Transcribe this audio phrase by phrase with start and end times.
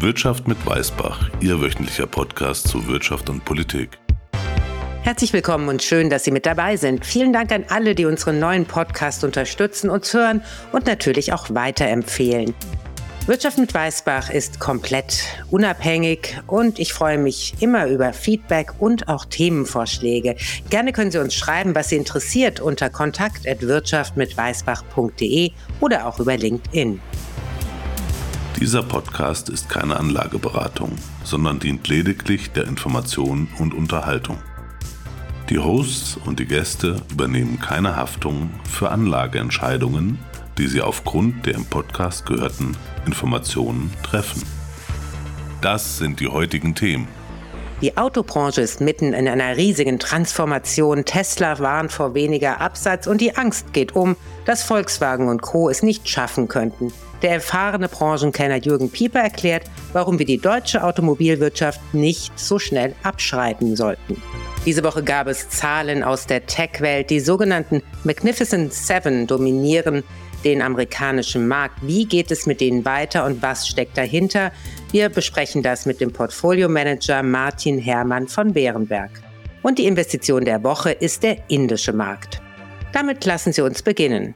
[0.00, 3.98] Wirtschaft mit Weißbach, Ihr wöchentlicher Podcast zu Wirtschaft und Politik.
[5.02, 7.04] Herzlich willkommen und schön, dass Sie mit dabei sind.
[7.04, 10.40] Vielen Dank an alle, die unseren neuen Podcast unterstützen, uns hören
[10.70, 12.54] und natürlich auch weiterempfehlen.
[13.26, 19.24] Wirtschaft mit Weißbach ist komplett unabhängig und ich freue mich immer über Feedback und auch
[19.24, 20.36] Themenvorschläge.
[20.70, 27.00] Gerne können Sie uns schreiben, was Sie interessiert unter kontakt@wirtschaftmitweißbach.de oder auch über LinkedIn.
[28.60, 34.38] Dieser Podcast ist keine Anlageberatung, sondern dient lediglich der Information und Unterhaltung.
[35.48, 40.18] Die Hosts und die Gäste übernehmen keine Haftung für Anlageentscheidungen,
[40.58, 42.76] die sie aufgrund der im Podcast gehörten
[43.06, 44.42] Informationen treffen.
[45.60, 47.06] Das sind die heutigen Themen.
[47.80, 51.04] Die Autobranche ist mitten in einer riesigen Transformation.
[51.04, 55.70] Tesla warnt vor weniger Absatz und die Angst geht um, dass Volkswagen und Co.
[55.70, 56.92] es nicht schaffen könnten.
[57.22, 63.76] Der erfahrene Branchenkenner Jürgen Pieper erklärt, warum wir die deutsche Automobilwirtschaft nicht so schnell abschreiten
[63.76, 64.20] sollten.
[64.66, 67.10] Diese Woche gab es Zahlen aus der Tech-Welt.
[67.10, 70.02] Die sogenannten Magnificent Seven dominieren
[70.44, 71.76] den amerikanischen Markt.
[71.82, 74.52] Wie geht es mit denen weiter und was steckt dahinter?
[74.90, 79.10] Wir besprechen das mit dem Portfolio-Manager Martin Hermann von Bärenberg.
[79.62, 82.40] Und die Investition der Woche ist der indische Markt.
[82.94, 84.34] Damit lassen Sie uns beginnen.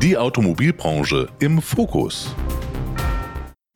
[0.00, 2.34] Die Automobilbranche im Fokus.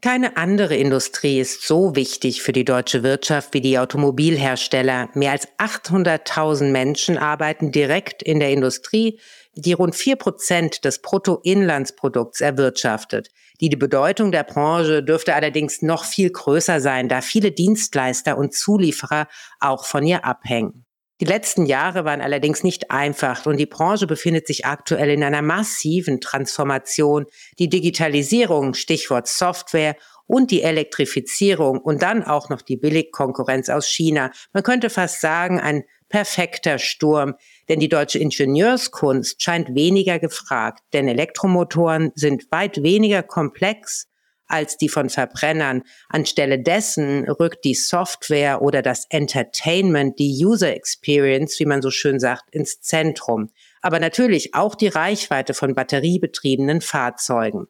[0.00, 5.10] Keine andere Industrie ist so wichtig für die deutsche Wirtschaft wie die Automobilhersteller.
[5.12, 9.20] Mehr als 800.000 Menschen arbeiten direkt in der Industrie,
[9.54, 13.28] die rund vier Prozent des Bruttoinlandsprodukts erwirtschaftet.
[13.62, 19.28] Die, Bedeutung der Branche dürfte allerdings noch viel größer sein, da viele Dienstleister und Zulieferer
[19.60, 20.84] auch von ihr abhängen.
[21.20, 25.42] Die letzten Jahre waren allerdings nicht einfach und die Branche befindet sich aktuell in einer
[25.42, 27.26] massiven Transformation.
[27.60, 29.94] Die Digitalisierung, Stichwort Software
[30.26, 34.32] und die Elektrifizierung und dann auch noch die Billigkonkurrenz aus China.
[34.52, 37.34] Man könnte fast sagen, ein perfekter Sturm,
[37.68, 44.08] denn die deutsche Ingenieurskunst scheint weniger gefragt, denn Elektromotoren sind weit weniger komplex
[44.52, 45.82] als die von Verbrennern.
[46.08, 52.20] Anstelle dessen rückt die Software oder das Entertainment, die User Experience, wie man so schön
[52.20, 53.50] sagt, ins Zentrum.
[53.80, 57.66] Aber natürlich auch die Reichweite von batteriebetriebenen Fahrzeugen.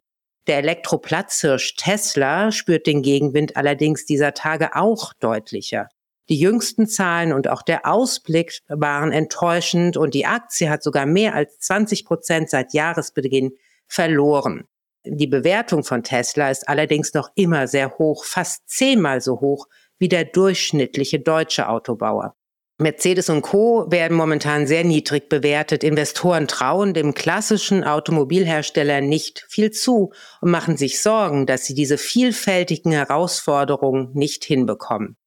[0.47, 5.87] Der Elektroplatzhirsch Tesla spürt den Gegenwind allerdings dieser Tage auch deutlicher.
[6.29, 11.35] Die jüngsten Zahlen und auch der Ausblick waren enttäuschend und die Aktie hat sogar mehr
[11.35, 13.51] als 20 Prozent seit Jahresbeginn
[13.87, 14.63] verloren.
[15.05, 19.67] Die Bewertung von Tesla ist allerdings noch immer sehr hoch, fast zehnmal so hoch
[19.99, 22.35] wie der durchschnittliche deutsche Autobauer.
[22.79, 23.85] Mercedes und Co.
[23.91, 25.83] werden momentan sehr niedrig bewertet.
[25.83, 30.11] Investoren trauen dem klassischen Automobilhersteller nicht viel zu
[30.41, 35.17] und machen sich Sorgen, dass sie diese vielfältigen Herausforderungen nicht hinbekommen.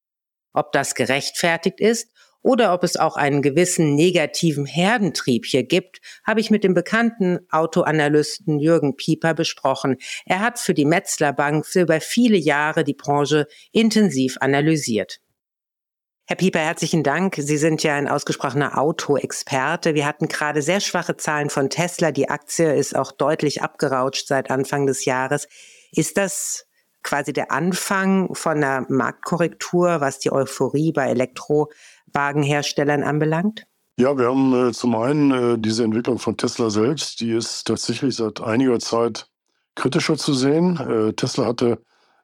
[0.57, 6.41] Ob das gerechtfertigt ist oder ob es auch einen gewissen negativen Herdentrieb hier gibt, habe
[6.41, 9.99] ich mit dem bekannten Autoanalysten Jürgen Pieper besprochen.
[10.25, 15.21] Er hat für die Metzler Bank für über viele Jahre die Branche intensiv analysiert.
[16.27, 17.37] Herr Pieper, herzlichen Dank.
[17.37, 19.95] Sie sind ja ein ausgesprochener Autoexperte.
[19.95, 22.13] Wir hatten gerade sehr schwache Zahlen von Tesla.
[22.13, 25.49] Die Aktie ist auch deutlich abgerautscht seit Anfang des Jahres.
[25.93, 26.66] Ist das
[27.07, 33.67] quasi der Anfang von einer Marktkorrektur, was die Euphorie bei Elektrowagenherstellern anbelangt?
[33.99, 38.17] Ja, wir haben äh, zum einen äh, diese Entwicklung von Tesla selbst, die ist tatsächlich
[38.17, 39.31] seit einiger Zeit
[39.75, 40.79] kritischer zu sehen.
[40.79, 41.79] Äh, Tesla hatte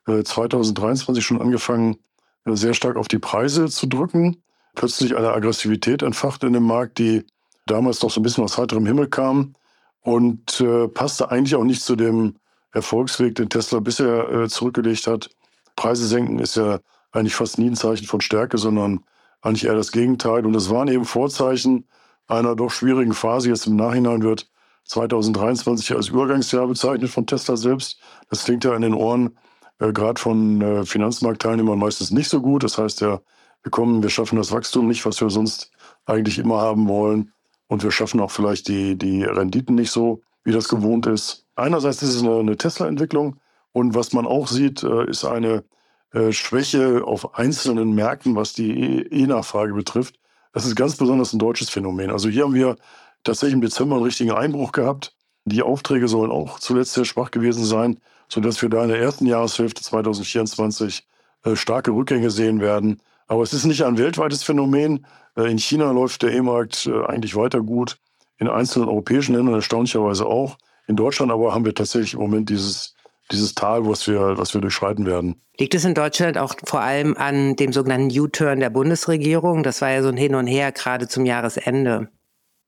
[0.07, 1.97] 2023 äh, schon angefangen,
[2.45, 4.43] äh, sehr stark auf die Preise zu drücken.
[4.75, 7.25] Plötzlich eine Aggressivität entfacht in dem Markt, die
[7.67, 9.55] damals noch so ein bisschen aus heiterem Himmel kam
[10.01, 12.37] und äh, passte eigentlich auch nicht zu dem
[12.73, 15.31] Erfolgsweg, den Tesla bisher äh, zurückgelegt hat.
[15.77, 16.81] Preise senken ist ja
[17.13, 19.05] eigentlich fast nie ein Zeichen von Stärke, sondern
[19.43, 20.47] eigentlich eher das Gegenteil.
[20.47, 21.87] Und es waren eben Vorzeichen
[22.27, 23.49] einer doch schwierigen Phase.
[23.49, 24.49] Jetzt im Nachhinein wird
[24.85, 28.01] 2023 als Übergangsjahr bezeichnet von Tesla selbst.
[28.31, 29.37] Das klingt ja in den Ohren
[29.79, 32.65] äh, gerade von äh, Finanzmarktteilnehmern meistens nicht so gut.
[32.65, 33.21] Das heißt ja,
[33.63, 35.71] wir kommen, wir schaffen das Wachstum nicht, was wir sonst
[36.07, 37.33] eigentlich immer haben wollen.
[37.69, 41.47] Und wir schaffen auch vielleicht die, die Renditen nicht so, wie das gewohnt ist.
[41.55, 43.37] Einerseits ist es eine, Tesla-Entwicklung
[43.73, 45.65] und was man auch sieht, äh, ist eine
[46.13, 50.19] äh, Schwäche auf einzelnen Märkten, was die E-Nachfrage betrifft.
[50.53, 52.11] Das ist ganz besonders ein deutsches Phänomen.
[52.11, 52.77] Also hier haben wir
[53.25, 55.15] tatsächlich im Dezember einen richtigen Einbruch gehabt.
[55.45, 57.99] Die Aufträge sollen auch zuletzt sehr schwach gewesen sein,
[58.29, 61.07] sodass wir da in der ersten Jahreshälfte 2024
[61.45, 63.01] äh, starke Rückgänge sehen werden.
[63.27, 65.07] Aber es ist nicht ein weltweites Phänomen.
[65.37, 67.99] in China läuft der E-Markt eigentlich weiter gut,
[68.43, 70.59] in einzelnen europäischen Ländern erstaunlicherweise auch.
[70.87, 72.95] In Deutschland aber haben wir tatsächlich im Moment dieses
[73.31, 75.41] dieses Tal, was wir, was wir durchschreiten werden.
[75.59, 79.63] Liegt es in Deutschland auch vor allem an dem sogenannten U-Turn der Bundesregierung?
[79.63, 82.09] Das war ja so ein Hin und Her gerade zum Jahresende.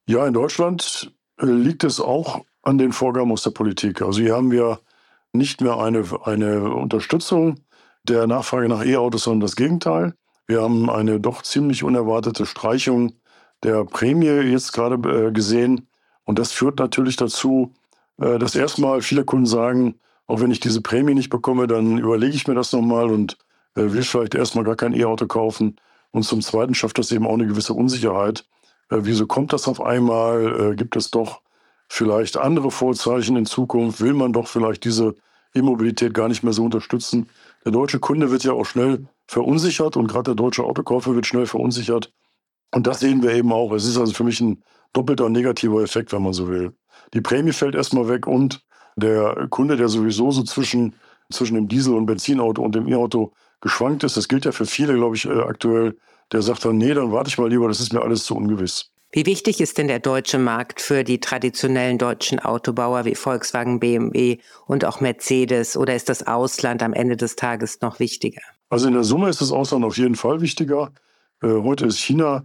[0.06, 4.02] Ja, in Deutschland äh, liegt es auch an den Vorgaben aus der Politik.
[4.02, 4.80] Also hier haben wir
[5.32, 7.60] nicht mehr eine, eine Unterstützung
[8.04, 10.14] der Nachfrage nach E-Autos, sondern das Gegenteil.
[10.46, 13.14] Wir haben eine doch ziemlich unerwartete Streichung
[13.64, 15.88] der Prämie jetzt gerade äh, gesehen.
[16.24, 17.72] Und das führt natürlich dazu,
[18.20, 19.96] äh, dass erstmal viele Kunden sagen,
[20.26, 23.36] auch wenn ich diese Prämie nicht bekomme, dann überlege ich mir das nochmal und
[23.74, 25.76] äh, will vielleicht erstmal gar kein E-Auto kaufen.
[26.12, 28.46] Und zum Zweiten schafft das eben auch eine gewisse Unsicherheit.
[28.90, 30.72] Äh, wieso kommt das auf einmal?
[30.72, 31.40] Äh, gibt es doch
[31.88, 34.00] vielleicht andere Vorzeichen in Zukunft?
[34.00, 35.14] Will man doch vielleicht diese
[35.54, 37.28] E-Mobilität gar nicht mehr so unterstützen?
[37.64, 41.46] Der deutsche Kunde wird ja auch schnell verunsichert und gerade der deutsche Autokäufer wird schnell
[41.46, 42.12] verunsichert.
[42.74, 43.72] Und das sehen wir eben auch.
[43.72, 44.60] Es ist also für mich ein
[44.92, 46.72] doppelter negativer Effekt, wenn man so will.
[47.14, 48.64] Die Prämie fällt erstmal weg und
[48.96, 50.96] der Kunde, der sowieso so zwischen,
[51.30, 54.94] zwischen dem Diesel- und Benzinauto und dem E-Auto geschwankt ist, das gilt ja für viele,
[54.94, 55.96] glaube ich, äh, aktuell,
[56.32, 58.90] der sagt dann, nee, dann warte ich mal lieber, das ist mir alles zu ungewiss.
[59.12, 64.38] Wie wichtig ist denn der deutsche Markt für die traditionellen deutschen Autobauer wie Volkswagen, BMW
[64.66, 65.76] und auch Mercedes?
[65.76, 68.42] Oder ist das Ausland am Ende des Tages noch wichtiger?
[68.68, 70.90] Also in der Summe ist das Ausland auf jeden Fall wichtiger.
[71.40, 72.44] Äh, heute ist China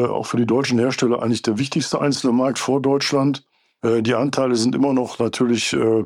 [0.00, 3.44] auch für die deutschen Hersteller eigentlich der wichtigste einzelne Markt vor Deutschland.
[3.84, 6.04] Äh, die Anteile sind immer noch natürlich äh,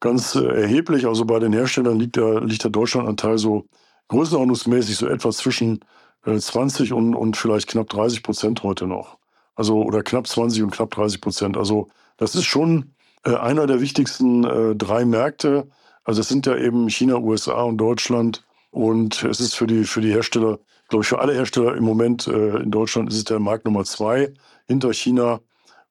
[0.00, 1.06] ganz äh, erheblich.
[1.06, 3.64] Also bei den Herstellern liegt der, liegt der Deutschlandanteil so
[4.08, 5.80] größenordnungsmäßig so etwas zwischen
[6.26, 9.18] 20 und, und vielleicht knapp 30 Prozent heute noch.
[9.56, 11.56] Also oder knapp 20 und knapp 30 Prozent.
[11.56, 12.94] Also das ist schon
[13.24, 14.42] einer der wichtigsten
[14.78, 15.68] drei Märkte.
[16.02, 18.42] Also es sind ja eben China, USA und Deutschland.
[18.70, 20.58] Und es ist für die, für die Hersteller,
[20.94, 24.32] glaube ich, für alle Hersteller im Moment in Deutschland ist es der Markt Nummer zwei
[24.68, 25.40] hinter China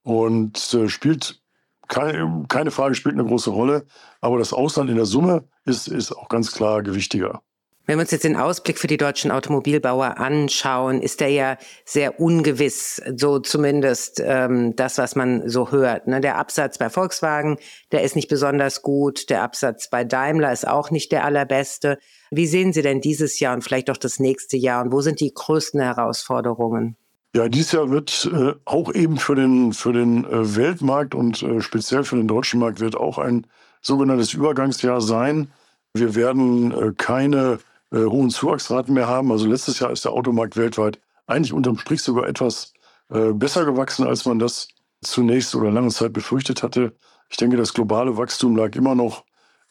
[0.04, 1.42] und äh, spielt
[1.90, 3.86] keine, keine Frage, spielt eine große Rolle.
[4.22, 7.42] Aber das Ausland in der Summe ist, ist auch ganz klar gewichtiger.
[7.86, 12.18] Wenn wir uns jetzt den Ausblick für die deutschen Automobilbauer anschauen, ist der ja sehr
[12.18, 16.08] ungewiss, so zumindest ähm, das, was man so hört.
[16.08, 16.22] Ne?
[16.22, 17.58] Der Absatz bei Volkswagen,
[17.92, 21.98] der ist nicht besonders gut, der Absatz bei Daimler ist auch nicht der allerbeste.
[22.32, 25.20] Wie sehen Sie denn dieses Jahr und vielleicht auch das nächste Jahr und wo sind
[25.20, 26.96] die größten Herausforderungen?
[27.36, 31.60] Ja, dieses Jahr wird äh, auch eben für den, für den äh, Weltmarkt und äh,
[31.60, 33.46] speziell für den deutschen Markt wird auch ein
[33.82, 35.52] sogenanntes Übergangsjahr sein.
[35.94, 37.60] Wir werden äh, keine
[37.94, 39.32] äh, hohen Zuwachsraten mehr haben.
[39.32, 42.74] Also letztes Jahr ist der Automarkt weltweit eigentlich unterm Strich sogar etwas
[43.10, 44.68] äh, besser gewachsen, als man das
[45.02, 46.94] zunächst oder lange Zeit befürchtet hatte.
[47.30, 49.24] Ich denke, das globale Wachstum lag immer noch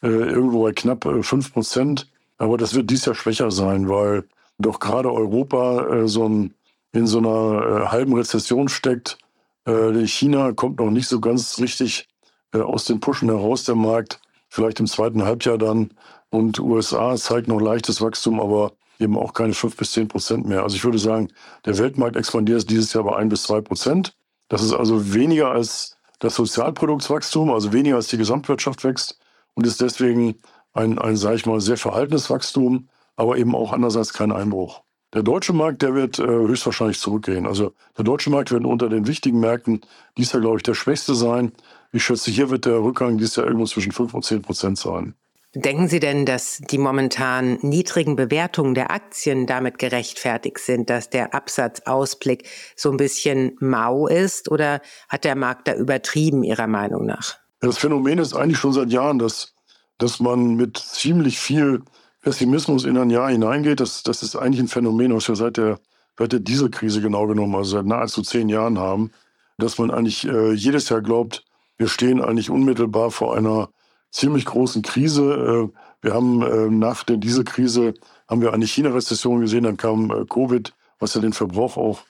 [0.05, 2.11] irgendwo bei knapp äh, 5 Prozent.
[2.39, 4.25] Aber das wird dieses Jahr schwächer sein, weil
[4.59, 6.55] doch gerade Europa so ein
[6.93, 9.19] in so einer äh, halben Rezession steckt.
[9.65, 12.09] Äh, China kommt noch nicht so ganz richtig
[12.53, 14.21] äh, aus den Pushen heraus, der Markt.
[14.49, 15.93] Vielleicht im zweiten Halbjahr dann.
[16.33, 20.63] Und USA zeigt noch leichtes Wachstum, aber eben auch keine 5 bis 10 Prozent mehr.
[20.63, 21.29] Also ich würde sagen,
[21.67, 24.17] der Weltmarkt expandiert dieses Jahr bei 1 bis 2 Prozent.
[24.49, 29.19] Das ist also weniger als das Sozialproduktswachstum, also weniger als die Gesamtwirtschaft wächst
[29.53, 30.37] und ist deswegen
[30.73, 34.81] ein, ein sage ich mal, sehr verhaltenes Wachstum, aber eben auch andererseits kein Einbruch.
[35.13, 37.47] Der deutsche Markt, der wird äh, höchstwahrscheinlich zurückgehen.
[37.47, 39.83] Also der deutsche Markt wird unter den wichtigen Märkten
[40.17, 41.53] dies Jahr, glaube ich, der schwächste sein.
[41.93, 45.15] Ich schätze, hier wird der Rückgang dieses Jahr irgendwo zwischen 5 und 10 Prozent sein.
[45.55, 51.35] Denken Sie denn, dass die momentan niedrigen Bewertungen der Aktien damit gerechtfertigt sind, dass der
[51.35, 54.51] Absatzausblick so ein bisschen mau ist?
[54.51, 54.81] Oder
[55.11, 57.37] hat der Markt da übertrieben, Ihrer Meinung nach?
[57.61, 59.55] Das Phänomen ist eigentlich schon seit Jahren, dass,
[59.99, 61.83] dass man mit ziemlich viel
[62.23, 65.79] Pessimismus in ein Jahr hineingeht, das, das ist eigentlich ein Phänomen, was wir seit der,
[66.19, 69.11] seit der Dieselkrise genau genommen, also seit nahezu zehn Jahren haben,
[69.59, 71.45] dass man eigentlich äh, jedes Jahr glaubt,
[71.77, 73.69] wir stehen eigentlich unmittelbar vor einer
[74.13, 75.71] ziemlich großen Krise.
[75.73, 77.95] Äh, wir haben äh, nach der Dieselkrise
[78.29, 82.01] haben wir eine China-Rezession gesehen, dann kam äh, Covid, was ja den Verbrauch auch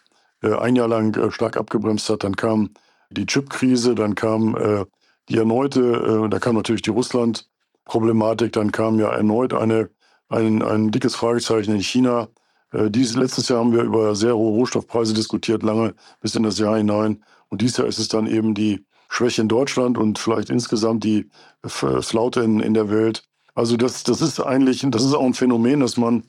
[0.43, 2.25] äh, ein Jahr lang stark abgebremst hat.
[2.25, 2.71] Dann kam
[3.11, 4.57] die Chip-Krise, dann kam
[5.29, 9.91] die erneute, da kam natürlich die Russland-Problematik, dann kam ja erneut eine
[10.31, 12.29] ein, ein dickes Fragezeichen in China.
[12.73, 16.79] Dieses letztes Jahr haben wir über sehr hohe Rohstoffpreise diskutiert, lange bis in das Jahr
[16.79, 17.23] hinein.
[17.51, 21.29] Und dieses Jahr ist es dann eben die Schwäche in Deutschland und vielleicht insgesamt die
[21.67, 23.25] Flaute in, in der Welt.
[23.55, 26.25] Also das, das ist eigentlich, das ist auch ein Phänomen, dass man,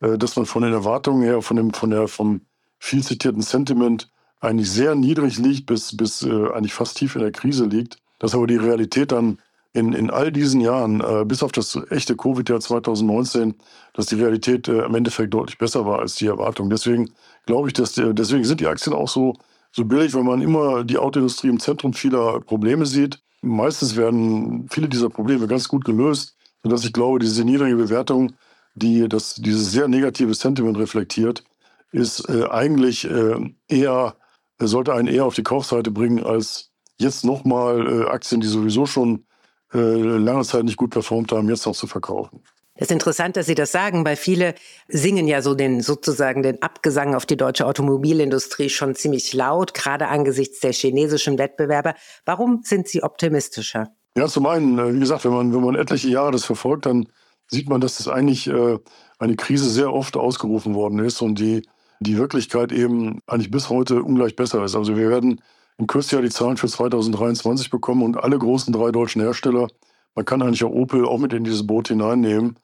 [0.00, 2.42] äh, dass man von den Erwartungen her, von dem, von der, vom
[2.78, 7.32] viel zitierten Sentiment eigentlich sehr niedrig liegt, bis, bis äh, eigentlich fast tief in der
[7.32, 7.96] Krise liegt.
[8.18, 9.38] Dass aber die Realität dann
[9.72, 13.54] in, in all diesen Jahren, äh, bis auf das echte Covid-Jahr 2019,
[13.94, 16.68] dass die Realität äh, im Endeffekt deutlich besser war als die Erwartung.
[16.68, 17.10] Deswegen
[17.46, 19.38] glaube ich, dass der, deswegen sind die Aktien auch so,
[19.76, 23.20] so billig, weil man immer die Autoindustrie im Zentrum vieler Probleme sieht.
[23.42, 26.34] Meistens werden viele dieser Probleme ganz gut gelöst.
[26.62, 28.32] sodass ich glaube, diese niedrige Bewertung,
[28.74, 31.44] die das, dieses sehr negative Sentiment reflektiert,
[31.92, 33.36] ist äh, eigentlich äh,
[33.68, 34.16] eher,
[34.58, 39.26] sollte einen eher auf die Kaufseite bringen, als jetzt nochmal äh, Aktien, die sowieso schon
[39.74, 42.42] äh, lange Zeit nicht gut performt haben, jetzt noch zu verkaufen.
[42.76, 44.54] Es ist interessant, dass Sie das sagen, weil viele
[44.86, 50.08] singen ja so den sozusagen den Abgesang auf die deutsche Automobilindustrie schon ziemlich laut, gerade
[50.08, 51.94] angesichts der chinesischen Wettbewerber.
[52.26, 53.88] Warum sind Sie optimistischer?
[54.16, 57.06] Ja, zum einen, äh, wie gesagt, wenn man, wenn man etliche Jahre das verfolgt, dann
[57.48, 58.78] sieht man, dass das eigentlich äh,
[59.18, 61.66] eine Krise sehr oft ausgerufen worden ist und die,
[62.00, 64.74] die Wirklichkeit eben eigentlich bis heute ungleich besser ist.
[64.74, 65.40] Also wir werden
[65.78, 69.68] in Kürze ja die Zahlen für 2023 bekommen und alle großen drei deutschen Hersteller,
[70.14, 72.58] man kann eigentlich auch Opel auch mit in dieses Boot hineinnehmen,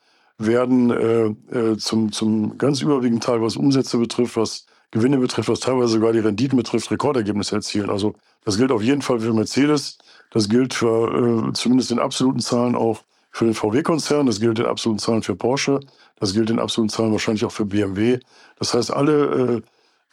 [0.46, 5.61] werden äh, äh, zum, zum ganz überwiegenden Teil, was Umsätze betrifft, was Gewinne betrifft, was
[5.61, 7.90] teilweise sogar die Renditen betrifft, Rekordergebnisse erzielen.
[7.90, 9.99] Also das gilt auf jeden Fall für Mercedes,
[10.30, 14.66] das gilt für äh, zumindest in absoluten Zahlen auch für den VW-Konzern, das gilt in
[14.66, 15.80] absoluten Zahlen für Porsche,
[16.20, 18.20] das gilt in absoluten Zahlen wahrscheinlich auch für BMW.
[18.58, 19.62] Das heißt, alle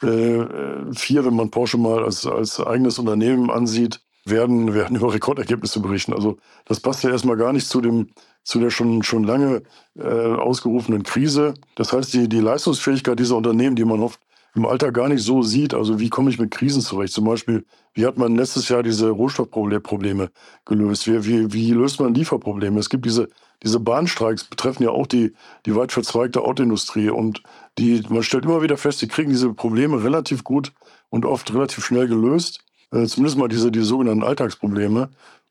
[0.02, 5.12] äh, äh, vier, wenn man Porsche mal als, als eigenes Unternehmen ansieht, werden, werden über
[5.12, 6.14] Rekordergebnisse berichten.
[6.14, 8.08] Also das passt ja erstmal gar nicht zu dem
[8.50, 9.62] zu der schon, schon lange
[9.96, 11.54] äh, ausgerufenen Krise.
[11.76, 14.18] Das heißt, die, die Leistungsfähigkeit dieser Unternehmen, die man oft
[14.56, 17.12] im Alltag gar nicht so sieht, also wie komme ich mit Krisen zurecht?
[17.12, 17.64] Zum Beispiel,
[17.94, 20.30] wie hat man letztes Jahr diese Rohstoffprobleme
[20.64, 21.06] gelöst?
[21.06, 22.80] Wie, wie, wie löst man Lieferprobleme?
[22.80, 23.28] Es gibt diese,
[23.62, 25.32] diese Bahnstreiks, betreffen ja auch die,
[25.64, 27.44] die weit verzweigte Autoindustrie und
[27.78, 30.72] die, man stellt immer wieder fest, die kriegen diese Probleme relativ gut
[31.08, 32.64] und oft relativ schnell gelöst.
[32.92, 35.10] Äh, zumindest mal diese, die sogenannten Alltagsprobleme.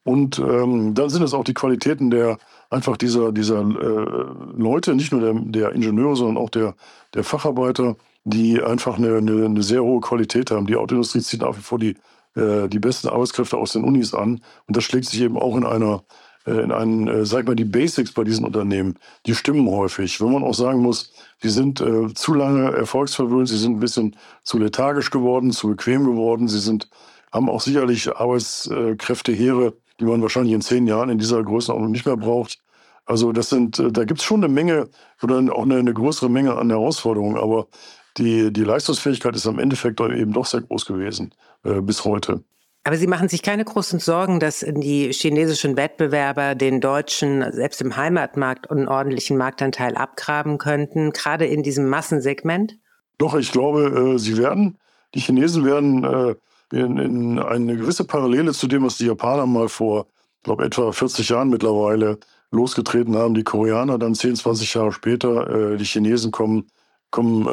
[0.09, 2.39] Und ähm, dann sind es auch die Qualitäten der
[2.71, 4.25] einfach dieser, dieser äh,
[4.57, 6.73] Leute, nicht nur der, der Ingenieure, sondern auch der,
[7.13, 10.65] der Facharbeiter, die einfach eine, eine, eine sehr hohe Qualität haben.
[10.65, 11.95] Die Autoindustrie zieht nach wie vor die,
[12.35, 14.41] äh, die besten Arbeitskräfte aus den Unis an.
[14.65, 16.03] Und das schlägt sich eben auch in einer
[16.47, 18.97] äh, in einen, äh, sag mal, die Basics bei diesen Unternehmen,
[19.27, 20.19] die stimmen häufig.
[20.21, 21.13] Wenn man auch sagen muss,
[21.43, 26.03] die sind äh, zu lange erfolgsverwöhnt, sie sind ein bisschen zu lethargisch geworden, zu bequem
[26.03, 26.89] geworden, sie sind,
[27.31, 32.05] haben auch sicherlich Arbeitskräfte, Heere, die man wahrscheinlich in zehn Jahren in dieser Größenordnung nicht
[32.05, 32.59] mehr braucht.
[33.05, 34.89] Also das sind, äh, da gibt es schon eine Menge
[35.21, 37.67] oder auch eine, eine, größere Menge an Herausforderungen, aber
[38.17, 42.43] die, die Leistungsfähigkeit ist am Endeffekt eben doch sehr groß gewesen äh, bis heute.
[42.83, 47.97] Aber Sie machen sich keine großen Sorgen, dass die chinesischen Wettbewerber den deutschen, selbst im
[47.97, 52.77] Heimatmarkt, einen ordentlichen Marktanteil abgraben könnten, gerade in diesem Massensegment?
[53.17, 54.77] Doch, ich glaube, äh, sie werden.
[55.13, 56.35] Die Chinesen werden äh,
[56.71, 60.07] in, in eine gewisse Parallele zu dem, was die Japaner mal vor,
[60.37, 62.19] ich glaube, etwa 40 Jahren mittlerweile
[62.51, 63.33] losgetreten haben.
[63.33, 66.67] Die Koreaner dann 10, 20 Jahre später, äh, die Chinesen kommen,
[67.11, 67.45] kommen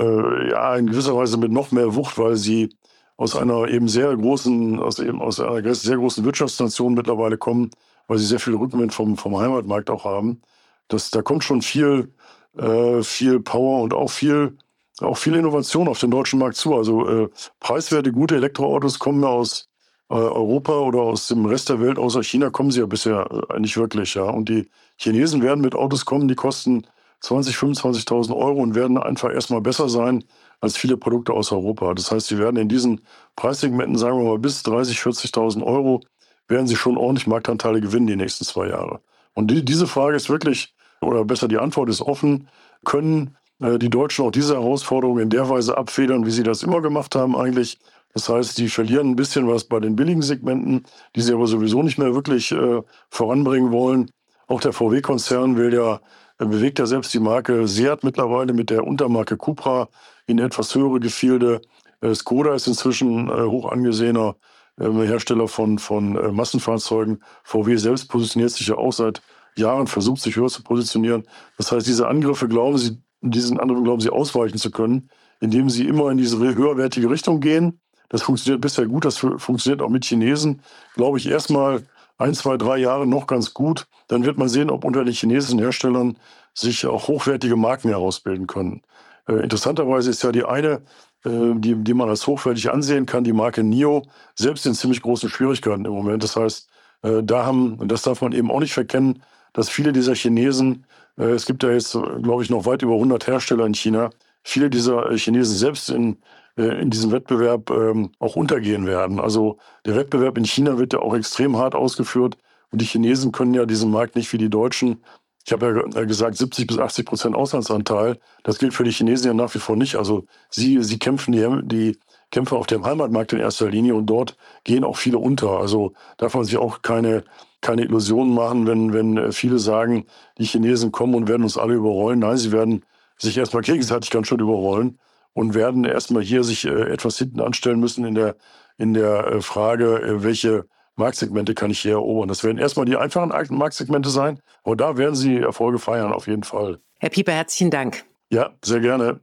[0.50, 2.68] ja in gewisser Weise mit noch mehr Wucht, weil sie
[3.16, 7.70] aus einer eben sehr großen, aus eben aus einer sehr großen Wirtschaftsnation mittlerweile kommen,
[8.08, 10.42] weil sie sehr viel Rückenwind vom, vom Heimatmarkt auch haben.
[10.88, 12.12] Das, da kommt schon viel,
[12.56, 14.56] äh, viel Power und auch viel,
[15.00, 16.74] auch viel Innovation auf den deutschen Markt zu.
[16.74, 17.28] Also äh,
[17.60, 19.68] preiswerte, gute Elektroautos kommen ja aus
[20.08, 23.60] äh, Europa oder aus dem Rest der Welt, außer China, kommen sie ja bisher äh,
[23.60, 24.14] nicht wirklich.
[24.14, 24.24] Ja.
[24.24, 26.86] Und die Chinesen werden mit Autos kommen, die kosten
[27.22, 30.24] 20.000, 25.000 Euro und werden einfach erstmal besser sein
[30.60, 31.92] als viele Produkte aus Europa.
[31.94, 33.00] Das heißt, sie werden in diesen
[33.36, 36.00] Preissegmenten, sagen wir mal, bis 30.000, 40.000 Euro,
[36.48, 39.00] werden sie schon ordentlich Marktanteile gewinnen die nächsten zwei Jahre.
[39.34, 42.48] Und die, diese Frage ist wirklich, oder besser die Antwort ist offen,
[42.84, 47.14] können die Deutschen auch diese Herausforderung in der Weise abfedern, wie sie das immer gemacht
[47.14, 47.78] haben eigentlich.
[48.16, 50.84] Das heißt, die verlieren ein bisschen was bei den billigen Segmenten,
[51.14, 54.10] die sie aber sowieso nicht mehr wirklich äh, voranbringen wollen.
[54.46, 56.00] Auch der VW-Konzern will ja,
[56.38, 59.88] äh, bewegt ja selbst die Marke Seat mittlerweile mit der Untermarke Cupra
[60.26, 61.60] in etwas höhere Gefilde.
[62.00, 64.36] Äh, Skoda ist inzwischen äh, hoch angesehener
[64.80, 67.22] ähm, Hersteller von, von äh, Massenfahrzeugen.
[67.44, 69.20] VW selbst positioniert sich ja auch seit
[69.58, 71.24] Jahren, versucht sich höher zu positionieren.
[71.58, 72.98] Das heißt, diese Angriffe glauben sie,
[73.30, 77.80] diesen Angriffen glauben sie ausweichen zu können, indem sie immer in diese höherwertige Richtung gehen.
[78.08, 80.62] Das funktioniert bisher gut, das funktioniert auch mit Chinesen,
[80.94, 81.82] glaube ich, erstmal
[82.18, 83.86] ein, zwei, drei Jahre noch ganz gut.
[84.08, 86.16] Dann wird man sehen, ob unter den chinesischen Herstellern
[86.54, 88.82] sich auch hochwertige Marken herausbilden können.
[89.28, 90.82] Äh, interessanterweise ist ja die eine,
[91.24, 94.02] äh, die, die man als hochwertig ansehen kann, die Marke NIO,
[94.34, 96.22] selbst in ziemlich großen Schwierigkeiten im Moment.
[96.22, 96.68] Das heißt,
[97.02, 100.85] äh, da haben, und das darf man eben auch nicht verkennen, dass viele dieser Chinesen,
[101.24, 104.10] es gibt ja jetzt, glaube ich, noch weit über 100 Hersteller in China,
[104.42, 106.18] viele dieser äh, Chinesen selbst in,
[106.56, 109.20] äh, in diesem Wettbewerb ähm, auch untergehen werden.
[109.20, 112.36] Also der Wettbewerb in China wird ja auch extrem hart ausgeführt
[112.70, 115.02] und die Chinesen können ja diesen Markt nicht wie die Deutschen
[115.44, 118.18] Ich habe ja äh, gesagt, 70 bis 80 Prozent Auslandsanteil.
[118.44, 119.96] Das gilt für die Chinesen ja nach wie vor nicht.
[119.96, 121.98] Also sie, sie kämpfen die, die
[122.36, 125.58] kämpfen auf dem Heimatmarkt in erster Linie und dort gehen auch viele unter.
[125.58, 127.24] Also darf man sich auch keine,
[127.62, 130.04] keine Illusionen machen, wenn, wenn äh, viele sagen,
[130.36, 132.18] die Chinesen kommen und werden uns alle überrollen.
[132.18, 132.84] Nein, sie werden
[133.16, 134.98] sich erstmal gegenseitig ganz schön überrollen
[135.32, 138.36] und werden erstmal hier sich äh, etwas hinten anstellen müssen in der,
[138.76, 142.28] in der äh, Frage, welche Marktsegmente kann ich hier erobern.
[142.28, 146.42] Das werden erstmal die einfachen Marktsegmente sein, aber da werden sie Erfolge feiern, auf jeden
[146.42, 146.80] Fall.
[146.98, 148.04] Herr Pieper, herzlichen Dank.
[148.28, 149.20] Ja, sehr gerne.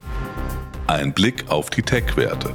[0.88, 2.52] Ein Blick auf die Tech-Werte.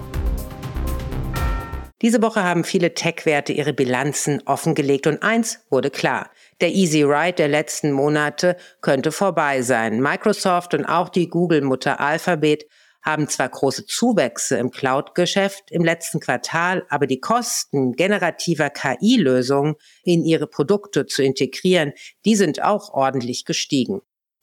[2.01, 6.31] Diese Woche haben viele Tech-Werte ihre Bilanzen offengelegt und eins wurde klar.
[6.61, 9.99] Der Easy Ride der letzten Monate könnte vorbei sein.
[9.99, 12.65] Microsoft und auch die Google-Mutter Alphabet
[13.01, 20.23] haben zwar große Zuwächse im Cloud-Geschäft im letzten Quartal, aber die Kosten generativer KI-Lösungen in
[20.23, 21.93] ihre Produkte zu integrieren,
[22.25, 24.01] die sind auch ordentlich gestiegen.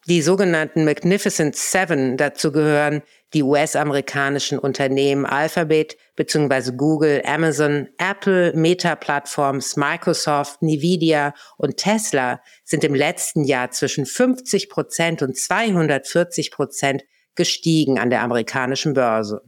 [0.09, 3.03] Die sogenannten Magnificent Seven, dazu gehören
[3.35, 6.77] die US-amerikanischen Unternehmen Alphabet bzw.
[6.77, 15.23] Google, Amazon, Apple, Meta-Plattforms, Microsoft, Nvidia und Tesla, sind im letzten Jahr zwischen 50 Prozent
[15.23, 17.03] und 240 Prozent
[17.35, 19.43] gestiegen an der amerikanischen Börse.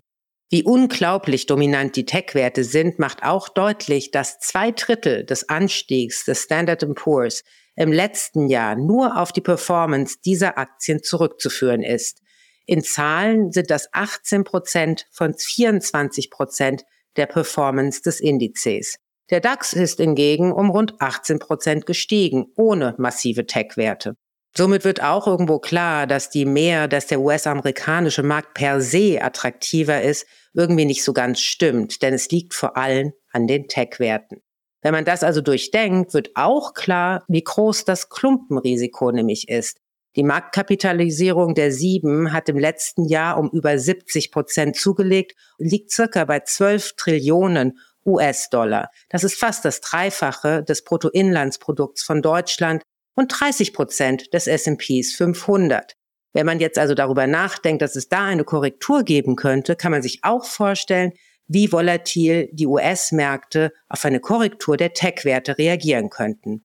[0.50, 6.42] Wie unglaublich dominant die Tech-Werte sind, macht auch deutlich, dass zwei Drittel des Anstiegs des
[6.42, 7.44] Standard Poor's
[7.78, 12.20] im letzten Jahr nur auf die Performance dieser Aktien zurückzuführen ist.
[12.66, 16.82] In Zahlen sind das 18 Prozent von 24 Prozent
[17.16, 18.96] der Performance des Indizes.
[19.30, 24.16] Der DAX ist hingegen um rund 18 Prozent gestiegen, ohne massive Tech-Werte.
[24.56, 30.02] Somit wird auch irgendwo klar, dass die mehr, dass der US-amerikanische Markt per se attraktiver
[30.02, 34.42] ist, irgendwie nicht so ganz stimmt, denn es liegt vor allem an den Tech-Werten.
[34.82, 39.78] Wenn man das also durchdenkt, wird auch klar, wie groß das Klumpenrisiko nämlich ist.
[40.16, 45.90] Die Marktkapitalisierung der Sieben hat im letzten Jahr um über 70 Prozent zugelegt und liegt
[45.90, 48.90] circa bei 12 Trillionen US-Dollar.
[49.10, 52.82] Das ist fast das Dreifache des Bruttoinlandsprodukts von Deutschland
[53.14, 55.94] und 30 Prozent des S&Ps 500.
[56.32, 60.02] Wenn man jetzt also darüber nachdenkt, dass es da eine Korrektur geben könnte, kann man
[60.02, 61.12] sich auch vorstellen,
[61.48, 66.64] wie volatil die US-Märkte auf eine Korrektur der Tech-Werte reagieren könnten.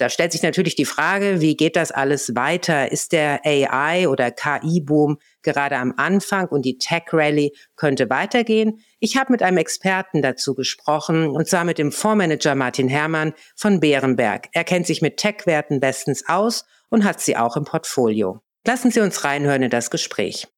[0.00, 2.90] Da stellt sich natürlich die Frage, wie geht das alles weiter?
[2.90, 8.80] Ist der AI oder KI-Boom gerade am Anfang und die Tech-Rally könnte weitergehen?
[8.98, 13.78] Ich habe mit einem Experten dazu gesprochen, und zwar mit dem Fondsmanager Martin Herrmann von
[13.78, 14.48] Bärenberg.
[14.52, 18.40] Er kennt sich mit Tech-Werten bestens aus und hat sie auch im Portfolio.
[18.66, 20.48] Lassen Sie uns reinhören in das Gespräch.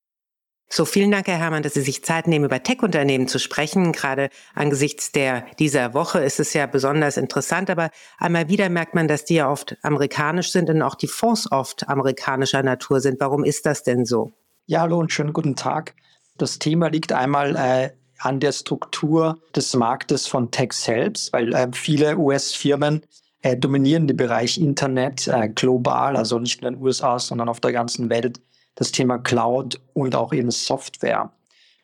[0.75, 3.93] So, vielen Dank, Herr Herrmann, dass Sie sich Zeit nehmen, über Tech-Unternehmen zu sprechen.
[3.93, 9.07] Gerade angesichts der, dieser Woche ist es ja besonders interessant, aber einmal wieder merkt man,
[9.07, 13.21] dass die ja oft amerikanisch sind und auch die Fonds oft amerikanischer Natur sind.
[13.21, 14.33] Warum ist das denn so?
[14.65, 15.95] Ja, hallo und schönen guten Tag.
[16.39, 21.69] Das Thema liegt einmal äh, an der Struktur des Marktes von Tech selbst, weil äh,
[21.75, 23.03] viele US-Firmen
[23.43, 27.61] äh, dominieren den Bereich Internet äh, global, also nicht nur in den USA, sondern auf
[27.61, 28.41] der ganzen Welt
[28.75, 31.33] das Thema Cloud und auch eben Software.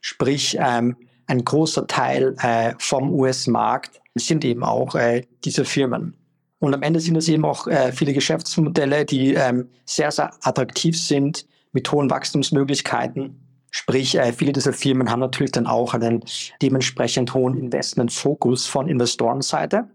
[0.01, 0.97] Sprich, ähm,
[1.27, 6.15] ein großer Teil äh, vom US-Markt sind eben auch äh, diese Firmen.
[6.59, 11.01] Und am Ende sind es eben auch äh, viele Geschäftsmodelle, die ähm, sehr, sehr attraktiv
[11.01, 13.39] sind, mit hohen Wachstumsmöglichkeiten.
[13.71, 16.25] Sprich, äh, viele dieser Firmen haben natürlich dann auch einen
[16.63, 19.89] dementsprechend hohen Investmentfokus von Investorenseite.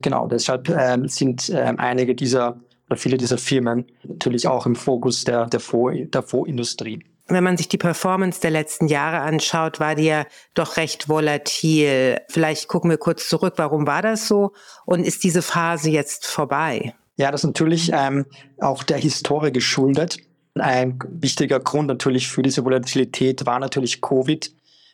[0.00, 5.24] Genau, deshalb ähm, sind ähm, einige dieser oder viele dieser Firmen natürlich auch im Fokus
[5.24, 7.04] der, der, Fonds, der Fondsindustrie.
[7.26, 10.24] Wenn man sich die Performance der letzten Jahre anschaut, war die ja
[10.54, 12.18] doch recht volatil.
[12.30, 14.52] Vielleicht gucken wir kurz zurück, warum war das so
[14.86, 16.94] und ist diese Phase jetzt vorbei?
[17.16, 18.24] Ja, das ist natürlich ähm,
[18.58, 20.18] auch der Historie geschuldet.
[20.54, 24.50] Ein wichtiger Grund natürlich für diese Volatilität war natürlich Covid.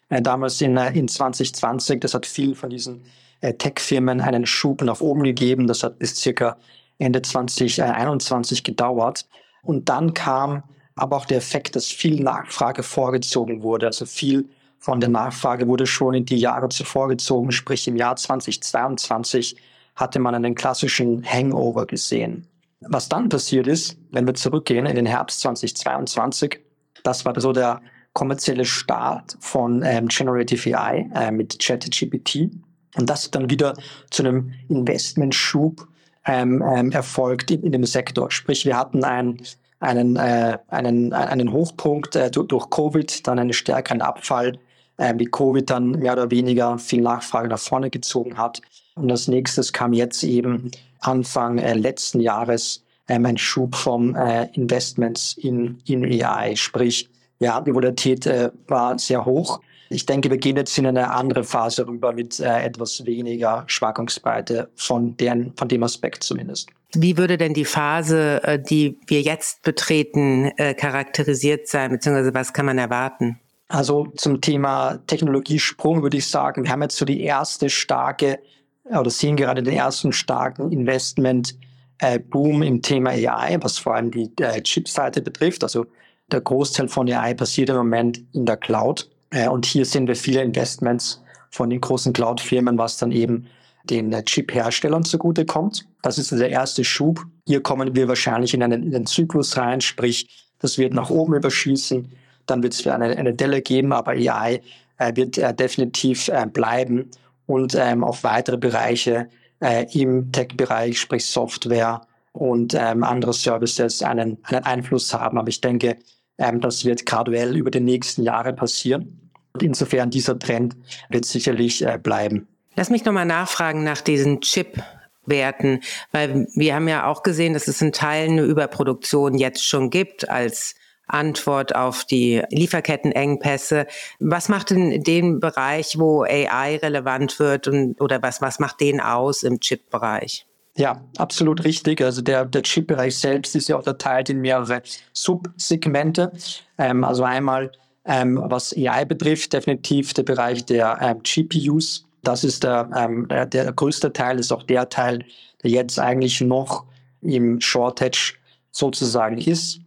[0.09, 3.05] Äh, damals in, äh, in 2020, das hat viel von diesen
[3.41, 5.67] äh, Tech-Firmen einen Schub nach oben gegeben.
[5.67, 6.57] Das hat bis circa
[6.99, 9.27] Ende 2021 gedauert.
[9.63, 10.63] Und dann kam
[10.95, 13.87] aber auch der Effekt, dass viel Nachfrage vorgezogen wurde.
[13.87, 18.17] Also viel von der Nachfrage wurde schon in die Jahre zuvor gezogen, sprich im Jahr
[18.17, 19.57] 2022
[19.97, 22.47] hatte man einen klassischen Hangover gesehen.
[22.81, 26.61] Was dann passiert ist, wenn wir zurückgehen in den Herbst 2022,
[27.03, 27.81] das war so der
[28.13, 32.51] kommerzielle Start von ähm, Generative AI äh, mit ChatGPT.
[32.97, 33.75] Und das dann wieder
[34.11, 35.89] zu einem Investmentschub
[36.27, 38.31] ähm, ähm, erfolgt in, in, dem Sektor.
[38.31, 39.41] Sprich, wir hatten ein,
[39.81, 44.59] einen, äh, einen, einen Hochpunkt äh, durch, durch, Covid, dann einen stärkeren Abfall,
[44.97, 48.61] äh, wie Covid dann mehr oder weniger viel Nachfrage nach vorne gezogen hat.
[48.95, 54.49] Und als nächstes kam jetzt eben Anfang äh, letzten Jahres ähm, ein Schub von äh,
[54.55, 56.57] Investments in, in AI.
[56.57, 57.09] Sprich,
[57.39, 59.61] ja, die Volatilität äh, war sehr hoch.
[59.95, 64.69] Ich denke, wir gehen jetzt in eine andere Phase rüber mit äh, etwas weniger Schwankungsbreite
[64.75, 66.69] von, deren, von dem Aspekt zumindest.
[66.95, 72.53] Wie würde denn die Phase, äh, die wir jetzt betreten, äh, charakterisiert sein, beziehungsweise was
[72.53, 73.39] kann man erwarten?
[73.69, 78.39] Also zum Thema Technologiesprung würde ich sagen, wir haben jetzt so die erste starke
[78.85, 81.57] oder sehen gerade den ersten starken Investment
[81.99, 85.63] äh, Boom im Thema AI, was vor allem die äh, Chipseite betrifft.
[85.63, 85.87] Also
[86.31, 89.11] der Großteil von AI passiert im Moment in der Cloud.
[89.35, 91.21] Äh, und hier sehen wir viele Investments
[91.51, 93.47] von den großen Cloud-Firmen, was dann eben
[93.85, 95.87] den äh, Chip-Herstellern zugutekommt.
[96.03, 97.21] Das ist der erste Schub.
[97.47, 100.29] Hier kommen wir wahrscheinlich in einen, in einen Zyklus rein, sprich,
[100.61, 102.11] das wird nach oben überschießen.
[102.47, 104.63] Dann wird es eine, eine Delle geben, aber AI
[104.99, 107.11] äh, wird äh, definitiv äh, bleiben
[107.47, 109.29] und ähm, auf weitere Bereiche
[109.61, 115.39] äh, im Tech-Bereich, sprich Software und ähm, andere Services einen, einen Einfluss haben.
[115.39, 115.97] Aber ich denke,
[116.39, 119.24] ähm, das wird graduell über die nächsten Jahre passieren.
[119.55, 120.77] Und insofern dieser Trend
[121.11, 122.49] wird sicherlich äh, bleiben.
[122.75, 127.81] Lass mich nochmal nachfragen nach diesen Chip-Werten, weil wir haben ja auch gesehen, dass es
[127.81, 130.75] in Teilen eine Überproduktion jetzt schon gibt als
[131.07, 133.87] Antwort auf die Lieferkettenengpässe.
[134.19, 139.01] Was macht denn den Bereich, wo AI relevant wird und, oder was, was macht den
[139.01, 140.47] aus im Chip-Bereich?
[140.77, 142.03] Ja, absolut richtig.
[142.03, 146.33] Also der, der Chip-Bereich selbst ist ja unterteilt in mehrere Subsegmente.
[146.79, 147.71] Ähm, also einmal,
[148.05, 152.07] ähm, was AI betrifft, definitiv der Bereich der ähm, GPUs.
[152.23, 155.25] Das ist der, ähm, der, der größte Teil, ist auch der Teil,
[155.63, 156.85] der jetzt eigentlich noch
[157.21, 158.35] im Shortage
[158.71, 159.81] sozusagen ist.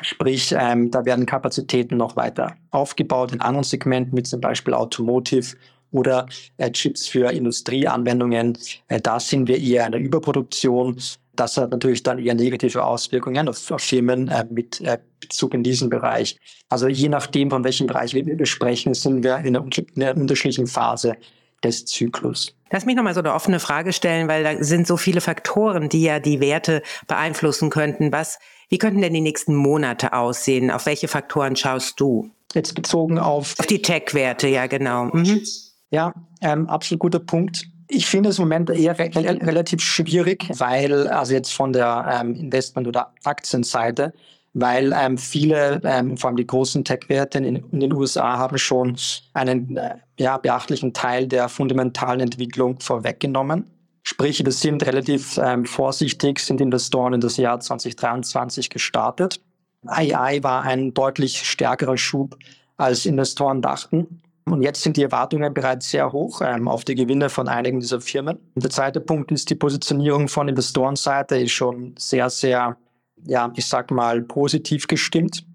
[0.00, 5.56] Sprich, ähm, da werden Kapazitäten noch weiter aufgebaut in anderen Segmenten, wie zum Beispiel Automotive
[5.92, 8.58] oder äh, Chips für Industrieanwendungen.
[8.88, 10.98] Äh, da sind wir eher in der Überproduktion.
[11.34, 15.62] Das hat natürlich dann eher negative Auswirkungen auf, auf Firmen äh, mit äh, Bezug in
[15.62, 16.36] diesen Bereich.
[16.68, 20.66] Also je nachdem, von welchem Bereich wir sprechen, sind wir in einer, in einer unterschiedlichen
[20.66, 21.16] Phase
[21.64, 22.54] des Zyklus.
[22.70, 26.02] Lass mich nochmal so eine offene Frage stellen, weil da sind so viele Faktoren, die
[26.02, 28.12] ja die Werte beeinflussen könnten.
[28.12, 30.70] Was, wie könnten denn die nächsten Monate aussehen?
[30.70, 32.30] Auf welche Faktoren schaust du?
[32.54, 33.54] Jetzt bezogen auf...
[33.58, 35.06] Auf die Tech-Werte, ja genau.
[35.06, 35.42] Mhm.
[35.90, 37.66] Ja, ähm, absolut guter Punkt.
[37.94, 42.34] Ich finde es im Moment eher re relativ schwierig, weil, also jetzt von der ähm,
[42.36, 44.14] Investment- oder Aktienseite,
[44.54, 48.96] weil ähm, viele, ähm, vor allem die großen Tech-Werte in, in, den USA, haben schon
[49.34, 53.66] einen äh, ja, beachtlichen Teil der fundamentalen Entwicklung vorweggenommen.
[54.04, 59.38] Sprich, wir sind relativ ähm, vorsichtig, sind Investoren in das Jahr 2023 gestartet.
[59.86, 62.38] AI war ein deutlich stärkerer Schub,
[62.78, 64.22] als Investoren dachten.
[64.44, 68.00] Und jetzt sind die Erwartungen bereits sehr hoch ähm, auf die Gewinne von einigen dieser
[68.00, 68.38] Firmen.
[68.54, 72.76] Und der zweite Punkt ist, die Positionierung von Investorenseite ist schon sehr, sehr
[73.24, 75.46] ja, ich sag mal, positiv gestimmt.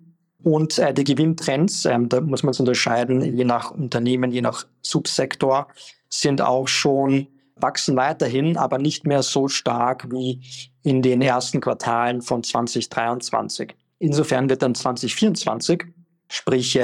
[0.44, 4.66] Und äh, die Gewinntrends, ähm, da muss man es unterscheiden, je nach Unternehmen, je nach
[4.82, 5.68] Subsektor,
[6.10, 10.42] sind auch schon, wachsen weiterhin, aber nicht mehr so stark wie
[10.84, 13.76] in den ersten Quartalen von 2023.
[14.00, 15.86] Insofern wird dann 2024,
[16.30, 16.80] sprich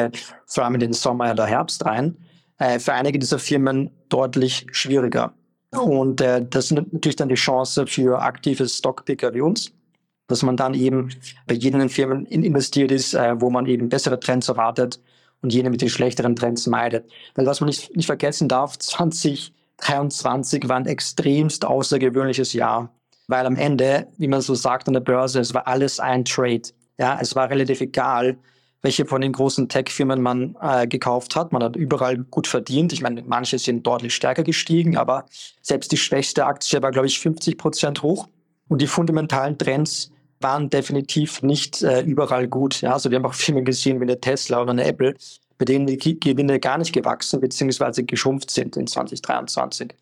[0.45, 2.17] vor allem in den Sommer oder Herbst rein,
[2.63, 5.33] äh, für einige dieser Firmen deutlich schwieriger.
[5.71, 9.71] Und äh, das ist natürlich dann die Chance für aktive Stockpicker wie uns,
[10.27, 11.09] dass man dann eben
[11.47, 15.01] bei jenen Firmen investiert ist, äh, wo man eben bessere Trends erwartet
[15.41, 17.11] und jene mit den schlechteren Trends meidet.
[17.35, 22.93] Weil was man nicht, nicht vergessen darf, 2023 war ein extremst außergewöhnliches Jahr,
[23.27, 26.69] weil am Ende, wie man so sagt an der Börse, es war alles ein Trade.
[26.99, 28.37] Ja, es war relativ egal,
[28.83, 31.53] welche von den großen Tech-Firmen man äh, gekauft hat.
[31.53, 32.93] Man hat überall gut verdient.
[32.93, 35.25] Ich meine, manche sind deutlich stärker gestiegen, aber
[35.61, 38.27] selbst die schwächste Aktie war, glaube ich, 50 Prozent hoch.
[38.67, 42.81] Und die fundamentalen Trends waren definitiv nicht äh, überall gut.
[42.81, 45.15] Ja, also wir haben auch Firmen gesehen wie eine Tesla oder eine Apple,
[45.57, 48.03] bei denen die Gewinne gar nicht gewachsen bzw.
[48.03, 49.93] geschrumpft sind in 2023.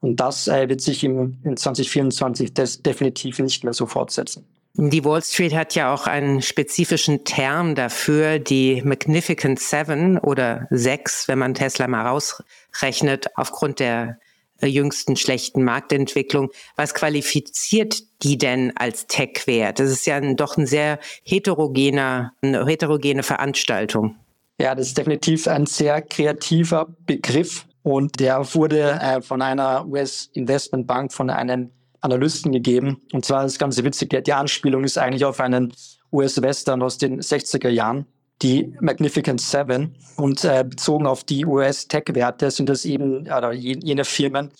[0.00, 4.44] Und das äh, wird sich im, in 2024 des, definitiv nicht mehr so fortsetzen.
[4.76, 11.28] Die Wall Street hat ja auch einen spezifischen Term dafür, die Magnificent Seven oder sechs,
[11.28, 14.18] wenn man Tesla mal rausrechnet, aufgrund der
[14.60, 16.50] äh, jüngsten schlechten Marktentwicklung.
[16.74, 19.78] Was qualifiziert die denn als Tech-Wert?
[19.78, 24.16] Das ist ja ein, doch ein sehr heterogener, eine heterogene Veranstaltung.
[24.58, 31.12] Ja, das ist definitiv ein sehr kreativer Begriff und der wurde äh, von einer US-Investmentbank,
[31.12, 31.70] von einem
[32.04, 33.00] Analysten gegeben.
[33.12, 35.72] Und zwar ist ganz witzig, die Anspielung ist eigentlich auf einen
[36.12, 38.06] US-Western aus den 60er Jahren
[38.42, 39.94] die Magnificent Seven.
[40.16, 44.50] Und äh, bezogen auf die US-Tech-Werte sind das eben oder jene Firmen,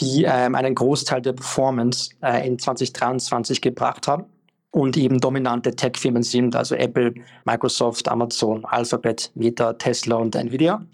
[0.00, 4.26] die ähm, einen Großteil der Performance äh, in 2023 gebracht haben.
[4.70, 7.12] und eben dominante Tech-Firmen sind, also Apple,
[7.44, 10.86] Microsoft, Amazon, Alphabet, Meta, Tesla und Nvidia.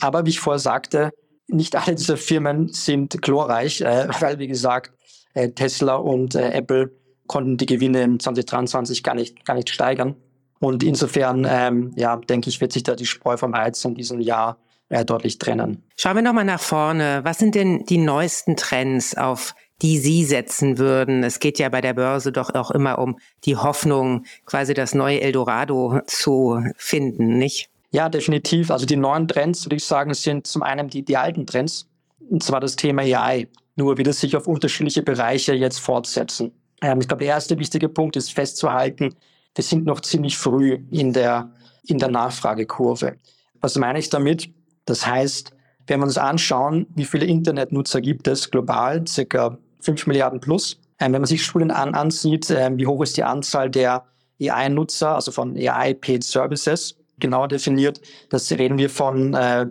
[0.00, 1.10] Aber wie ich vorher sagte,
[1.46, 4.92] nicht alle dieser Firmen sind glorreich, äh, weil, wie gesagt,
[5.34, 6.90] Tesla und äh, Apple
[7.26, 10.16] konnten die Gewinne in 2023 gar nicht, gar nicht steigern.
[10.60, 14.20] Und insofern, ähm, ja, denke ich, wird sich da die Spreu vom Weiz in diesem
[14.20, 15.84] Jahr äh, deutlich trennen.
[15.96, 17.20] Schauen wir nochmal nach vorne.
[17.22, 21.22] Was sind denn die neuesten Trends, auf die Sie setzen würden?
[21.22, 25.20] Es geht ja bei der Börse doch auch immer um die Hoffnung, quasi das neue
[25.20, 27.70] Eldorado zu finden, nicht?
[27.90, 28.70] Ja, definitiv.
[28.70, 31.87] Also die neuen Trends, würde ich sagen, sind zum einen die, die alten Trends,
[32.20, 33.48] und zwar das Thema AI.
[33.76, 36.52] Nur wie das sich auf unterschiedliche Bereiche jetzt fortsetzen.
[36.82, 39.14] Ähm, ich glaube, der erste wichtige Punkt ist festzuhalten,
[39.54, 41.50] wir sind noch ziemlich früh in der,
[41.86, 43.16] in der Nachfragekurve.
[43.60, 44.50] Was meine ich damit?
[44.84, 45.52] Das heißt,
[45.86, 50.78] wenn wir uns anschauen, wie viele Internetnutzer gibt es global, circa 5 Milliarden plus.
[51.00, 54.04] Ähm, wenn man sich Studien an, ansieht, äh, wie hoch ist die Anzahl der
[54.40, 58.00] AI-Nutzer, also von AI-Paid Services, genauer definiert,
[58.30, 59.66] das reden wir von äh,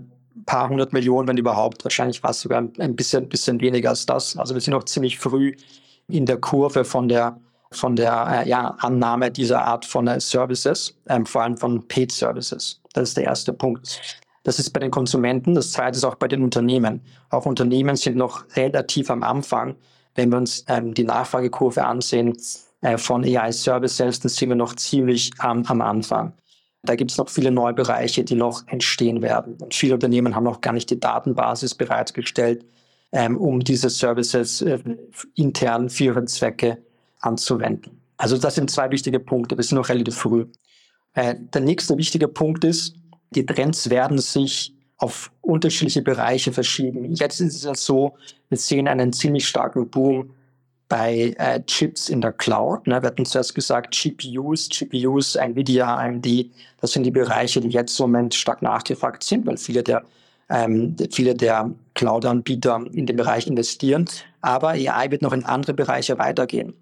[0.45, 1.84] paar hundert Millionen, wenn überhaupt.
[1.84, 4.38] Wahrscheinlich war es sogar ein bisschen, bisschen weniger als das.
[4.38, 5.56] Also wir sind noch ziemlich früh
[6.08, 7.39] in der Kurve von der
[7.71, 12.12] von der äh, ja, Annahme dieser Art von äh, Services, ähm, vor allem von Paid
[12.12, 12.82] Services.
[12.93, 14.00] Das ist der erste Punkt.
[14.43, 15.56] Das ist bei den Konsumenten.
[15.56, 17.02] Das zweite ist auch bei den Unternehmen.
[17.30, 19.76] Auch Unternehmen sind noch relativ am Anfang.
[20.15, 22.38] Wenn wir uns ähm, die Nachfragekurve ansehen
[22.82, 26.34] äh, von AI-Services, dann sind wir noch ziemlich am, am Anfang.
[26.88, 29.56] Da gibt es noch viele neue Bereiche, die noch entstehen werden.
[29.60, 32.65] Und viele Unternehmen haben noch gar nicht die Datenbasis bereitgestellt,
[33.12, 34.80] ähm, um diese Services äh,
[35.36, 36.78] intern für ihre Zwecke
[37.19, 38.02] anzuwenden.
[38.17, 39.58] Also das sind zwei wichtige Punkte.
[39.58, 40.45] Wir sind noch relativ früh.
[41.13, 42.95] Äh, der nächste wichtige Punkt ist,
[43.32, 47.13] die Trends werden sich auf unterschiedliche Bereiche verschieben.
[47.13, 48.15] Jetzt ist es ja so,
[48.50, 50.32] wir sehen einen ziemlich starken Boom
[50.89, 52.88] bei äh, Chips in der Cloud.
[52.88, 53.02] Ne?
[53.02, 56.28] Wir hatten zuerst gesagt GPUs, GPUs, Nvidia, AMD,
[56.80, 60.04] das sind die Bereiche, die jetzt im Moment stark nachgefragt sind, weil viele der
[60.50, 64.06] ähm, viele der Cloud-Anbieter in den Bereich investieren.
[64.41, 66.73] Aber AI wird noch in andere Bereiche weitergehen.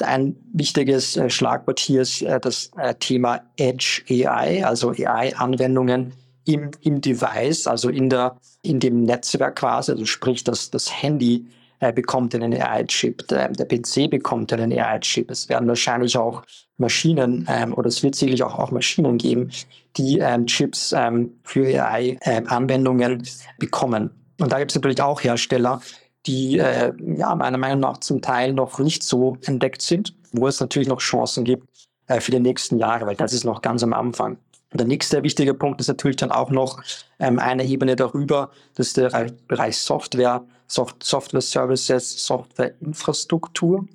[0.00, 6.12] Ein wichtiges äh, Schlagwort hier ist äh, das äh, Thema Edge AI, also AI-Anwendungen
[6.44, 11.46] im, im Device, also in, der, in dem Netzwerk quasi, also sprich, dass das Handy
[11.92, 15.30] bekommt einen AI-Chip, der, der, PC bekommt einen AI-Chip.
[15.30, 16.42] Es werden wahrscheinlich auch
[16.78, 19.50] Maschinen ähm, oder es wird sicherlich auch, auch Maschinen geben,
[19.96, 23.22] die ähm, Chips ähm, für AI-Anwendungen ähm,
[23.58, 24.10] bekommen.
[24.40, 25.80] Und da gibt es natürlich auch Hersteller,
[26.26, 30.60] die äh, ja meiner Meinung nach zum Teil noch nicht so entdeckt sind, wo es
[30.60, 31.68] natürlich noch Chancen gibt
[32.08, 34.38] äh, für die nächsten Jahre, weil das ist noch ganz am Anfang.
[34.72, 36.82] Der nächste wichtige Punkt ist natürlich dann auch noch
[37.20, 43.86] ähm, eine Ebene darüber, das ist der Bereich Software, Soft Software Services, Software Infrastruktur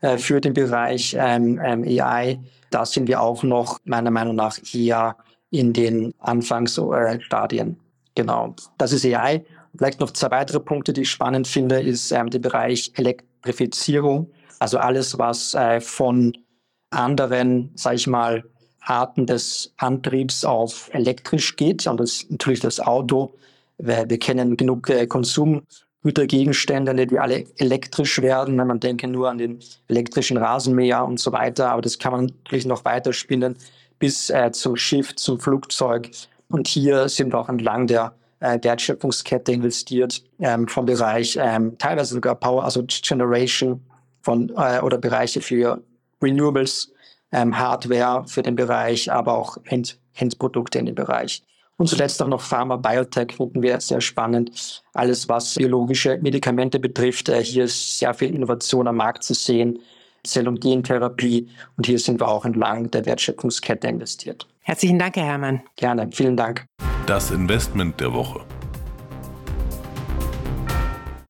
[0.00, 2.40] äh, für den Bereich ähm, ähm, AI.
[2.70, 5.16] Da sind wir auch noch meiner Meinung nach eher
[5.50, 7.78] in den Anfangsstadien.
[8.14, 9.44] Genau, das ist AI.
[9.76, 14.30] Vielleicht noch zwei weitere Punkte, die ich spannend finde, ist ähm, der Bereich Elektrifizierung.
[14.58, 16.36] Also alles, was äh, von
[16.90, 18.44] anderen, sage ich mal,
[18.80, 21.86] Arten des Antriebs auf elektrisch geht.
[21.86, 23.34] Und das ist natürlich das Auto.
[23.78, 25.06] Wir, wir kennen genug äh,
[26.06, 28.56] Konsumgütergegenstände, die alle elektrisch werden.
[28.56, 31.70] Man denke nur an den elektrischen Rasenmäher und so weiter.
[31.70, 33.56] Aber das kann man natürlich noch weiter spinnen
[33.98, 36.10] bis äh, zum Schiff, zum Flugzeug.
[36.48, 42.14] Und hier sind wir auch entlang der äh, Wertschöpfungskette investiert, ähm, vom Bereich ähm, teilweise
[42.14, 43.80] sogar Power, also Generation
[44.22, 45.82] von äh, oder Bereiche für
[46.22, 46.92] Renewables,
[47.32, 51.42] ähm, Hardware für den Bereich, aber auch End Endprodukte in dem Bereich.
[51.78, 54.82] Und zuletzt auch noch Pharma, Biotech finden wir sehr spannend.
[54.94, 59.78] Alles, was biologische Medikamente betrifft, äh, hier ist sehr viel Innovation am Markt zu sehen.
[60.24, 61.48] Zell- und Gentherapie.
[61.76, 64.46] Und hier sind wir auch entlang der Wertschöpfungskette investiert.
[64.62, 65.62] Herzlichen Dank, Herr Herrmann.
[65.76, 66.64] Gerne, vielen Dank.
[67.06, 68.40] Das Investment der Woche.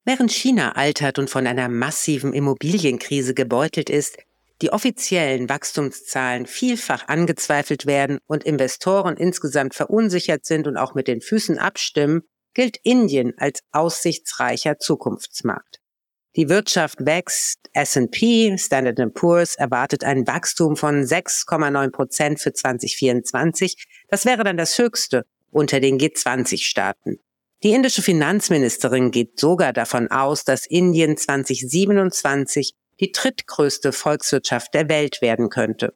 [0.09, 4.17] Während China altert und von einer massiven Immobilienkrise gebeutelt ist,
[4.63, 11.21] die offiziellen Wachstumszahlen vielfach angezweifelt werden und Investoren insgesamt verunsichert sind und auch mit den
[11.21, 12.23] Füßen abstimmen,
[12.55, 15.81] gilt Indien als aussichtsreicher Zukunftsmarkt.
[16.37, 17.61] Die Wirtschaft wächst.
[17.73, 23.87] S&P, Standard Poor's, erwartet ein Wachstum von 6,9 Prozent für 2024.
[24.09, 27.19] Das wäre dann das höchste unter den G20-Staaten.
[27.63, 35.21] Die indische Finanzministerin geht sogar davon aus, dass Indien 2027 die drittgrößte Volkswirtschaft der Welt
[35.21, 35.95] werden könnte.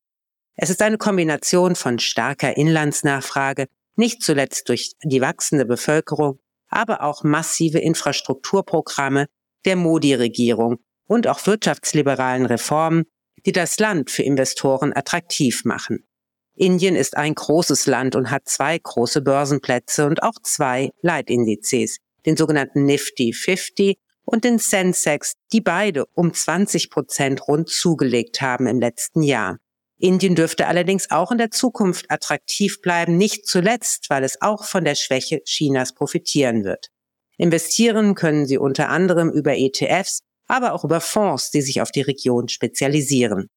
[0.56, 7.24] Es ist eine Kombination von starker Inlandsnachfrage, nicht zuletzt durch die wachsende Bevölkerung, aber auch
[7.24, 9.26] massive Infrastrukturprogramme,
[9.64, 13.04] der Modi-Regierung und auch wirtschaftsliberalen Reformen,
[13.46, 16.06] die das Land für Investoren attraktiv machen.
[16.54, 22.36] Indien ist ein großes Land und hat zwei große Börsenplätze und auch zwei Leitindizes, den
[22.36, 28.80] sogenannten Nifty 50 und den Sensex, die beide um 20 Prozent rund zugelegt haben im
[28.80, 29.58] letzten Jahr.
[29.98, 34.84] Indien dürfte allerdings auch in der Zukunft attraktiv bleiben, nicht zuletzt, weil es auch von
[34.84, 36.88] der Schwäche Chinas profitieren wird.
[37.36, 42.02] Investieren können Sie unter anderem über ETFs, aber auch über Fonds, die sich auf die
[42.02, 43.48] Region spezialisieren.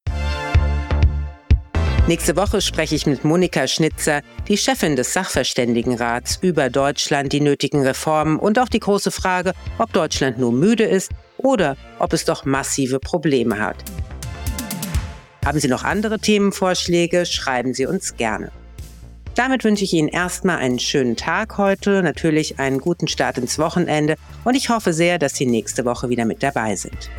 [2.06, 7.80] Nächste Woche spreche ich mit Monika Schnitzer, die Chefin des Sachverständigenrats, über Deutschland, die nötigen
[7.80, 12.44] Reformen und auch die große Frage, ob Deutschland nur müde ist oder ob es doch
[12.44, 13.82] massive Probleme hat.
[15.46, 17.24] Haben Sie noch andere Themenvorschläge?
[17.24, 18.52] Schreiben Sie uns gerne.
[19.34, 24.16] Damit wünsche ich Ihnen erstmal einen schönen Tag heute, natürlich einen guten Start ins Wochenende
[24.44, 27.10] und ich hoffe sehr, dass Sie nächste Woche wieder mit dabei sind.